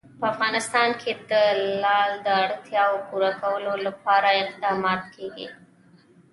[0.19, 1.33] په افغانستان کې د
[1.81, 5.47] لعل د اړتیاوو پوره کولو لپاره اقدامات کېږي.